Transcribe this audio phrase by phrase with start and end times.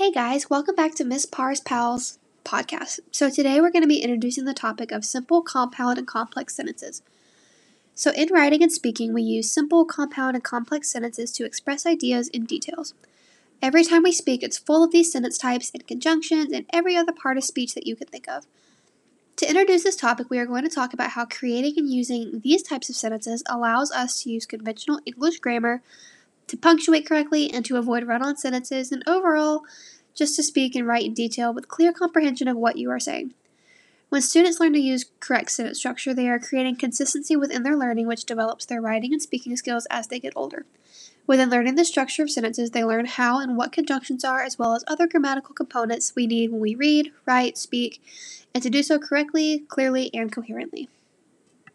[0.00, 3.00] Hey guys, welcome back to Miss Parr's Pals podcast.
[3.10, 7.02] So today we're going to be introducing the topic of simple, compound, and complex sentences.
[7.94, 12.28] So in writing and speaking, we use simple, compound, and complex sentences to express ideas
[12.28, 12.94] in details.
[13.60, 17.12] Every time we speak, it's full of these sentence types and conjunctions and every other
[17.12, 18.46] part of speech that you can think of.
[19.36, 22.62] To introduce this topic, we are going to talk about how creating and using these
[22.62, 25.82] types of sentences allows us to use conventional English grammar
[26.50, 29.62] to punctuate correctly and to avoid run on sentences, and overall,
[30.14, 33.32] just to speak and write in detail with clear comprehension of what you are saying.
[34.08, 38.08] When students learn to use correct sentence structure, they are creating consistency within their learning,
[38.08, 40.66] which develops their writing and speaking skills as they get older.
[41.28, 44.74] Within learning the structure of sentences, they learn how and what conjunctions are, as well
[44.74, 48.02] as other grammatical components we need when we read, write, speak,
[48.52, 50.88] and to do so correctly, clearly, and coherently.